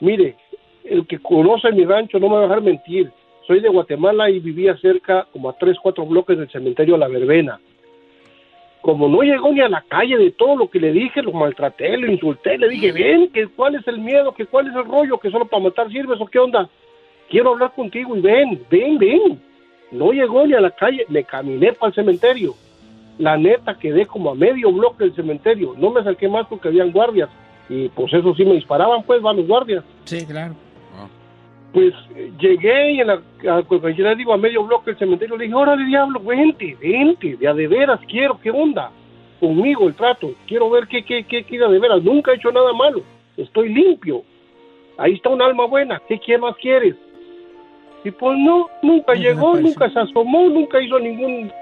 [0.00, 0.36] Mire,
[0.84, 3.12] el que conoce mi rancho no me va a dejar mentir,
[3.48, 7.58] soy de Guatemala y vivía cerca, como a tres, cuatro bloques del cementerio La Verbena
[8.80, 11.96] como no llegó ni a la calle de todo lo que le dije, lo maltraté,
[11.96, 15.18] lo insulté, le dije, ven, que cuál es el miedo, que cuál es el rollo,
[15.18, 16.68] que solo para matar sirves o qué onda.
[17.28, 19.42] Quiero hablar contigo y ven, ven, ven.
[19.90, 22.54] No llegó ni a la calle, me caminé para el cementerio.
[23.18, 25.74] La neta quedé como a medio bloque del cementerio.
[25.76, 27.28] No me acerqué más porque habían guardias.
[27.68, 29.84] Y pues eso sí me disparaban, pues van los guardias.
[30.04, 30.54] Sí, claro.
[31.72, 31.92] Pues
[32.40, 35.44] llegué y en la, a, cuando yo le digo a medio bloque del cementerio, le
[35.44, 38.90] dije, órale diablo, vente, vente, de a de veras quiero, ¿qué onda?
[39.38, 42.72] Conmigo el trato, quiero ver qué, qué, qué, qué de veras, nunca he hecho nada
[42.72, 43.02] malo,
[43.36, 44.22] estoy limpio,
[44.96, 46.96] ahí está un alma buena, ¿qué, qué más quieres?
[48.02, 51.52] Y pues no, nunca llegó, nunca se asomó, nunca hizo ningún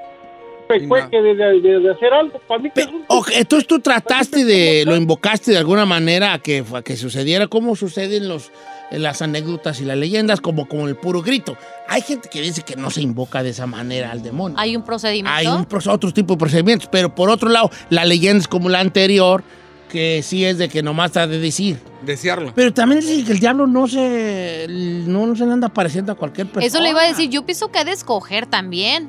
[0.69, 4.85] pecueque de, de, hacer algo, para mí que es un- Ok, entonces tú trataste de,
[4.87, 8.53] lo invocaste de alguna manera a que, a que sucediera como suceden los,
[8.90, 11.57] las anécdotas y las leyendas, como, como el puro grito.
[11.88, 14.59] Hay gente que dice que no se invoca de esa manera al demonio.
[14.59, 15.31] Hay un procedimiento.
[15.33, 18.81] Hay un, otro tipo de procedimientos, pero por otro lado, la leyenda es como la
[18.81, 19.42] anterior,
[19.88, 21.79] que sí es de que nomás ha de decir.
[22.05, 22.53] Desearlo.
[22.55, 26.14] Pero también dicen que el diablo no se, no, no se le anda apareciendo a
[26.14, 26.66] cualquier persona.
[26.66, 29.09] Eso le iba a decir, yo pienso que ha de escoger también.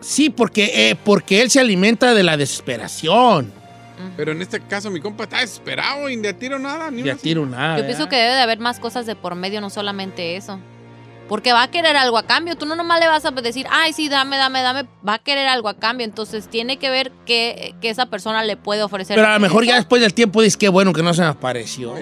[0.00, 3.59] Sí, porque, eh, porque él se alimenta de la desesperación.
[4.16, 6.90] Pero en este caso, mi compa está desesperado y de a tiro nada.
[6.90, 7.78] Ni De tiro nada.
[7.78, 10.58] Yo pienso que debe de haber más cosas de por medio, no solamente eso.
[11.28, 12.56] Porque va a querer algo a cambio.
[12.56, 14.88] Tú no nomás le vas a decir, ay, sí, dame, dame, dame.
[15.06, 16.04] Va a querer algo a cambio.
[16.04, 19.14] Entonces tiene que ver qué, qué esa persona le puede ofrecer.
[19.14, 21.28] Pero a lo mejor ya después del tiempo dices que bueno que no se me
[21.28, 21.94] apareció.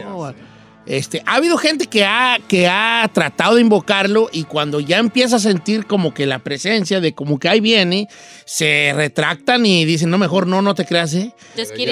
[0.88, 5.36] Este, ha habido gente que ha, que ha tratado de invocarlo y cuando ya empieza
[5.36, 8.08] a sentir como que la presencia de como que ahí viene,
[8.46, 11.32] se retractan y dicen, no, mejor no, no te creas, ¿eh?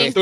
[0.06, 0.16] Just.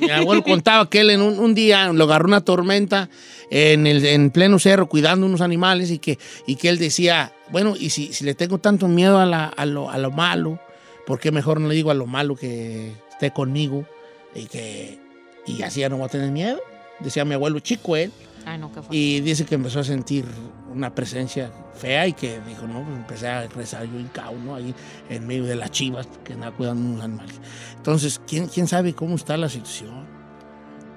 [0.00, 3.10] Mi abuelo contaba que él en un, un día lo agarró una tormenta
[3.50, 7.74] en, el, en pleno cerro cuidando unos animales y que, y que él decía, bueno,
[7.78, 10.58] y si, si le tengo tanto miedo a, la- a lo, a lo malo,
[11.06, 13.86] ¿por qué mejor no le digo a lo malo que esté conmigo
[14.34, 14.98] y que
[15.46, 16.58] y así ya no voy a tener miedo?
[17.00, 18.12] Decía mi abuelo chico él.
[18.46, 18.96] Ay, no, qué fuerte.
[18.96, 20.26] Y dice que empezó a sentir
[20.72, 24.54] una presencia fea y que dijo, no, pues empecé a rezar yo hincao, ¿no?
[24.54, 24.74] Ahí
[25.08, 27.40] en medio de las chivas que andaba cuidando unos animales.
[27.76, 30.06] Entonces, ¿quién, quién sabe cómo está la situación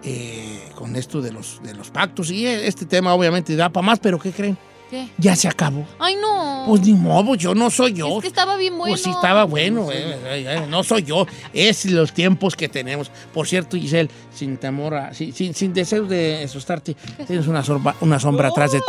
[0.04, 2.32] eh, con esto de los, de los pactos?
[2.32, 4.58] Y este tema obviamente da para más, pero ¿qué creen?
[4.90, 5.08] ¿Qué?
[5.18, 5.86] Ya se acabó.
[6.00, 6.64] Ay, no.
[6.68, 8.18] Pues ni modo, yo no soy yo.
[8.18, 8.92] es que estaba bien bueno.
[8.94, 9.92] Pues sí, estaba bueno.
[9.92, 11.26] eh, eh, eh, no soy yo.
[11.54, 13.12] Es los tiempos que tenemos.
[13.34, 15.14] Por cierto, Giselle, sin temor a.
[15.14, 16.96] Sin, sin, sin deseo de asustarte,
[17.26, 18.86] tienes una, sorba- una sombra atrás de ti.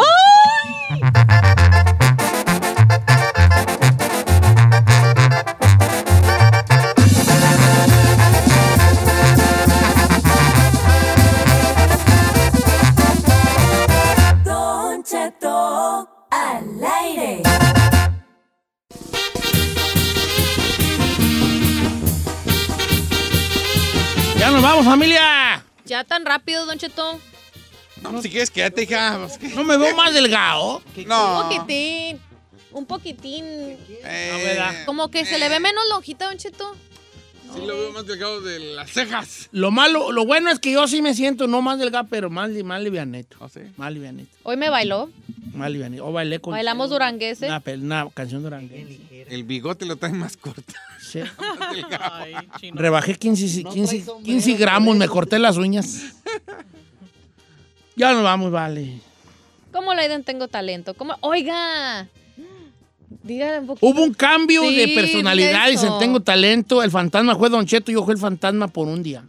[1.00, 1.47] Don
[24.88, 25.64] familia!
[25.84, 27.20] Ya tan rápido, Don Cheto.
[28.02, 29.18] No, si quieres, quédate, hija.
[29.54, 30.82] ¿No me veo más delgado?
[31.06, 31.40] No.
[31.40, 32.20] Un poquitín.
[32.70, 33.44] Un poquitín.
[33.44, 34.84] Eh, ¿verdad?
[34.84, 36.76] Como que se le ve menos lonjita, Don Cheto.
[37.54, 39.48] Sí lo veo más delgado de las cejas.
[39.52, 42.50] Lo malo, lo bueno es que yo sí me siento no más delgado, pero más,
[42.64, 43.36] más livianito.
[43.40, 43.60] ¿Ah, sí?
[43.76, 44.30] Más livianito.
[44.42, 45.10] Hoy me bailó.
[45.54, 46.06] Más livianito.
[46.06, 46.52] O bailé con...
[46.52, 47.46] Bailamos duranguese.
[47.46, 49.26] Una, una canción duranguense.
[49.28, 50.74] El bigote lo trae más corto.
[51.00, 51.20] Sí.
[52.74, 56.14] Rebajé 15, 15, 15 gramos, me corté las uñas.
[57.98, 59.00] Ya nos vamos, vale.
[59.72, 60.94] ¿Cómo le dicen tengo talento?
[60.94, 61.16] ¿Cómo?
[61.20, 62.06] Oiga.
[63.22, 63.86] Dígale un poquito.
[63.86, 65.92] Hubo un cambio Sí, de personalidad eso.
[65.94, 66.82] se tengo talento.
[66.82, 69.24] El fantasma fue Don Cheto, yo fui el fantasma por un día.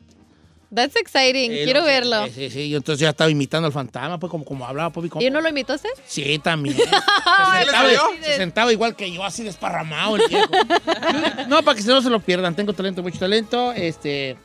[0.73, 1.51] That's exciting.
[1.51, 2.25] Sí, Quiero no, verlo.
[2.27, 2.69] Sí, sí, sí.
[2.69, 5.29] Yo entonces ya estaba imitando al fantasma, pues como, como hablaba, pues, y como- ¿Y
[5.31, 5.89] no lo invitó usted?
[6.05, 6.75] Sí, también.
[6.77, 7.89] Se sentaba,
[8.21, 10.47] se sentaba igual que yo, así desparramado el viejo.
[11.47, 12.55] No, para que no se lo pierdan.
[12.55, 13.71] Tengo talento, mucho talento.
[13.71, 14.37] Este,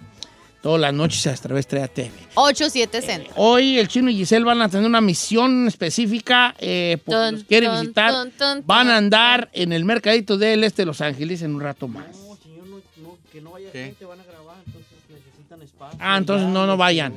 [0.64, 2.10] todas las noches a través de 3 TV.
[2.36, 3.34] 8-7 Centro.
[3.36, 6.54] Hoy el chino y Giselle van a tener una misión específica.
[6.58, 8.62] Eh, porque Tun, los quiere tun, visitar.
[8.64, 12.06] van a andar en el mercadito del este de Los Ángeles en un rato más.
[13.72, 13.94] ¿Qué?
[16.00, 17.14] Ah, entonces no, no vayan.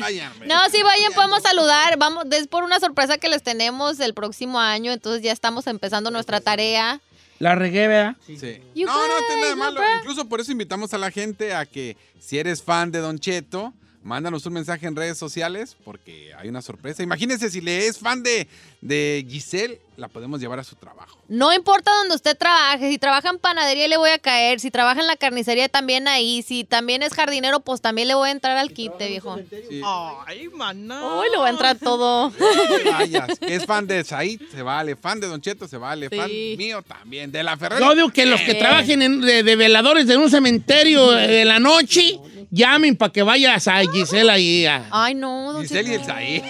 [0.00, 0.32] Vayan.
[0.46, 1.96] No, sí, vayan, podemos saludar.
[1.96, 6.10] Vamos, es por una sorpresa que les tenemos el próximo año, entonces ya estamos empezando
[6.10, 7.00] nuestra tarea.
[7.40, 8.16] La regué, ¿verdad?
[8.26, 8.34] Sí.
[8.76, 9.80] No, no tiene nada malo.
[10.00, 13.72] Incluso por eso invitamos a la gente a que si eres fan de Don Cheto,
[14.02, 17.02] mándanos un mensaje en redes sociales porque hay una sorpresa.
[17.02, 18.46] Imagínense si le es fan de,
[18.82, 21.18] de Giselle, la podemos llevar a su trabajo.
[21.28, 25.00] No importa donde usted trabaje, si trabaja en panadería le voy a caer, si trabaja
[25.00, 28.56] en la carnicería también ahí, si también es jardinero, pues también le voy a entrar
[28.56, 29.38] al quite, viejo.
[29.68, 29.80] Sí.
[30.26, 31.18] Ay, maná.
[31.20, 32.32] Uy, le voy a entrar todo.
[32.92, 33.28] Vayas.
[33.42, 34.96] Es fan de Said, se vale.
[34.96, 36.08] Fan de Don Cheto, se vale.
[36.10, 37.30] Fan mío también.
[37.30, 37.84] De la Ferrari.
[37.84, 38.54] Yo digo que los que Eh.
[38.56, 42.18] trabajen en- de, de veladores de un cementerio eh, de la noche,
[42.50, 44.66] llamen para que vayas a Gisela ahí.
[44.66, 46.04] a- Ay, no, don Giselle y el.
[46.04, 46.42] Said.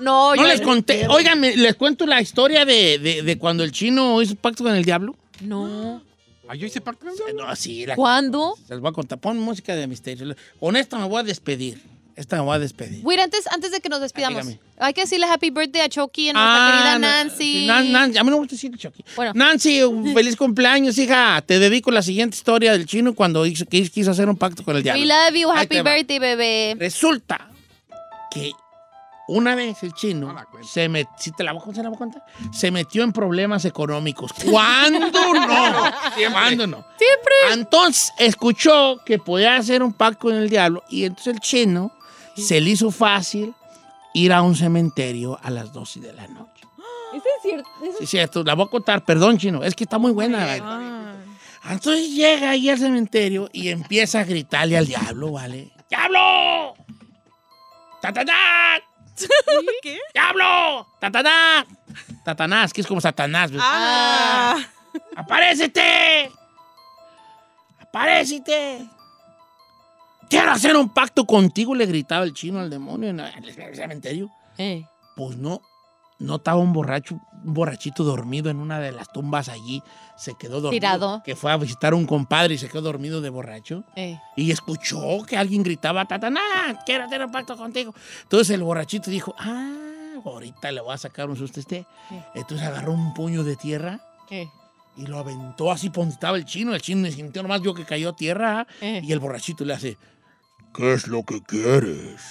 [0.00, 1.06] No, No yo- les conté.
[1.08, 4.84] Oigan, les cuento la historia de, de- de cuando el chino hizo pacto con el
[4.84, 5.14] diablo.
[5.40, 6.02] No.
[6.48, 7.46] Ay, yo hice pacto con el diablo.
[7.46, 8.54] No, sí, la, ¿Cuándo?
[8.68, 9.18] les voy a contar.
[9.18, 10.34] Pon música de misterio.
[10.60, 11.80] Con esta me voy a despedir.
[12.14, 13.00] Esta me voy a despedir.
[13.04, 14.58] Wait, antes, antes de que nos despidamos, dígame.
[14.78, 17.66] hay que decirle happy birthday a Chucky y a nuestra querida Ah, na- Nancy.
[17.66, 19.04] Nancy, a mí no me gusta decir Chucky.
[19.14, 19.32] Bueno.
[19.34, 21.42] Nancy, un feliz cumpleaños, hija.
[21.44, 25.02] Te dedico la siguiente historia del chino cuando quiso hacer un pacto con el diablo.
[25.02, 25.94] We love you, happy te va.
[25.94, 26.76] birthday, bebé.
[26.78, 27.50] Resulta
[28.30, 28.52] que
[29.28, 31.96] una vez el chino No se metió, ¿sí te la voy a contar, la voy
[31.96, 32.24] a contar?
[32.52, 34.32] Se metió en problemas económicos.
[34.50, 35.00] ¿Cuándo
[35.34, 35.90] no?
[36.32, 36.84] ¿Cuándo no?
[36.98, 37.34] Siempre.
[37.52, 41.92] Entonces escuchó que podía hacer un pacto con el diablo y entonces el chino
[42.36, 43.54] se le hizo fácil
[44.14, 46.64] ir a un cementerio a las 12 de la noche.
[47.14, 47.68] Eso es cierto.
[47.82, 51.14] eso- Sí, es cierto, la voy a contar, perdón, chino, es que está muy buena.
[51.68, 55.72] Entonces llega ahí al cementerio y empieza a gritarle al diablo, ¿vale?
[55.90, 56.74] ¡Diablo!
[58.00, 58.80] ¡Tatanás!
[59.82, 59.98] ¿Qué?
[60.14, 60.86] ¡Diablo!
[61.00, 61.66] ¡Tatanás!
[62.24, 63.50] Tatanás, que es como Satanás.
[63.58, 64.58] Ah.
[65.16, 66.30] ¡Aparécete!
[67.80, 68.88] ¡Aparécete!
[70.28, 74.30] Quiero hacer un pacto contigo, le gritaba el chino al demonio en el cementerio.
[74.58, 74.84] Eh.
[75.14, 75.62] Pues no,
[76.18, 79.82] no estaba un borracho, un borrachito dormido en una de las tumbas allí.
[80.16, 80.70] Se quedó dormido.
[80.70, 81.22] Tirado.
[81.24, 83.84] Que fue a visitar a un compadre y se quedó dormido de borracho.
[83.96, 84.18] Eh.
[84.36, 86.40] Y escuchó que alguien gritaba, Tataná,
[86.86, 87.94] quiero hacer un pacto contigo.
[88.22, 91.86] Entonces el borrachito dijo, ah, ahorita le voy a sacar un susto a este.
[92.08, 92.18] Sí.
[92.34, 94.00] Entonces agarró un puño de tierra
[94.30, 94.48] Eh.
[94.96, 96.74] y lo aventó así por donde estaba el chino.
[96.74, 98.66] El chino sintió nomás vio que cayó a tierra.
[98.80, 99.02] Eh.
[99.04, 99.98] Y el borrachito le hace,
[100.74, 102.22] ¿qué es lo que quieres?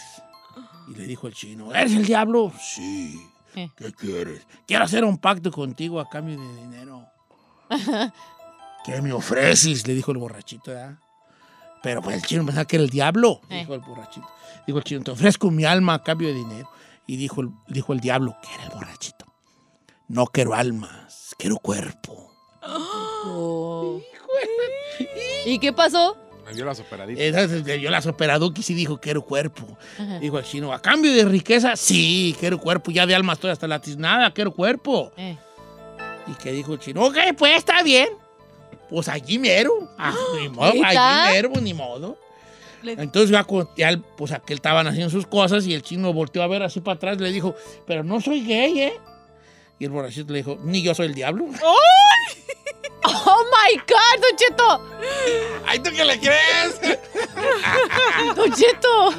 [0.88, 2.52] Y le dijo el chino, ¿eres el diablo?
[2.60, 3.20] Sí.
[3.56, 3.70] Eh.
[3.76, 4.46] ¿Qué quieres?
[4.68, 7.06] Quiero hacer un pacto contigo a cambio de dinero.
[8.86, 9.88] ¿Qué me ofreces?
[9.88, 10.98] Le dijo el borrachito, ¿verdad?
[11.82, 13.60] Pero pues el chino pensaba que era el diablo, Eh.
[13.60, 14.28] dijo el borrachito.
[14.68, 16.70] Dijo el chino, te ofrezco mi alma a cambio de dinero.
[17.08, 19.26] Y dijo el, dijo el diablo, que era el borrachito.
[20.08, 22.32] No quiero almas, quiero cuerpo.
[23.28, 24.00] Oh.
[25.46, 26.16] ¿Y qué pasó?
[26.46, 27.24] Me vio las operaditas.
[27.24, 29.78] Entonces le dio las operaduquis y dijo, quiero cuerpo.
[29.98, 30.20] Ajá.
[30.20, 32.92] Dijo el chino, a cambio de riqueza, sí, quiero cuerpo.
[32.92, 35.12] Ya de alma estoy hasta la tiznada, quiero cuerpo.
[35.18, 35.38] Eh.
[36.28, 38.10] Y que dijo el chino, ok, pues está bien.
[38.90, 39.90] Pues allí mero.
[39.98, 42.18] Ah, ni modo, allí mero, ni modo.
[42.84, 46.62] Entonces ya, ya pues aquel estaban haciendo sus cosas y el chino volteó a ver
[46.62, 47.56] así para atrás y le dijo,
[47.88, 48.94] pero no soy gay, ¿eh?
[49.80, 51.48] Y el borrachito le dijo, ni yo soy el diablo.
[51.64, 51.76] Oh
[53.08, 54.82] my God, Don Cheto.
[55.68, 56.80] ¡Ay, tú qué le crees!
[58.36, 59.14] Don Cheto.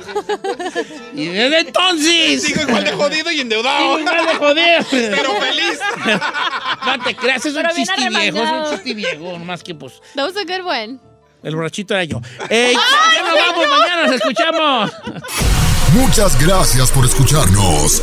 [1.15, 2.43] Y desde entonces...
[2.43, 3.99] Sigo igual de jodido y endeudado.
[3.99, 4.87] ¡Igual de joder!
[4.91, 5.79] Pero feliz.
[6.87, 10.01] No te creas, es un Pero chiste viejo, es un chiste viejo, nomás que pues
[10.15, 10.99] That was a good one.
[11.43, 12.21] el borrachito era yo.
[12.49, 14.93] ¡Ey, ya nos vamos, mañana nos escuchamos!
[15.93, 18.03] Muchas gracias por escucharnos.